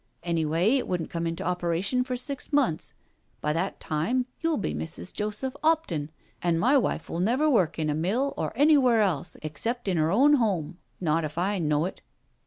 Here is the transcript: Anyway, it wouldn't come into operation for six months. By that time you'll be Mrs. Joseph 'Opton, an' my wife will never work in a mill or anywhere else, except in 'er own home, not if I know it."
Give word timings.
Anyway, 0.23 0.77
it 0.77 0.87
wouldn't 0.87 1.11
come 1.11 1.27
into 1.27 1.43
operation 1.43 2.03
for 2.03 2.15
six 2.17 2.51
months. 2.51 2.95
By 3.39 3.53
that 3.53 3.79
time 3.79 4.25
you'll 4.39 4.57
be 4.57 4.73
Mrs. 4.73 5.13
Joseph 5.13 5.55
'Opton, 5.63 6.09
an' 6.41 6.57
my 6.57 6.75
wife 6.75 7.07
will 7.07 7.19
never 7.19 7.47
work 7.47 7.77
in 7.77 7.87
a 7.87 7.93
mill 7.93 8.33
or 8.35 8.51
anywhere 8.55 9.01
else, 9.03 9.37
except 9.43 9.87
in 9.87 9.99
'er 9.99 10.11
own 10.11 10.33
home, 10.37 10.79
not 10.99 11.23
if 11.23 11.37
I 11.37 11.59
know 11.59 11.85
it." 11.85 12.01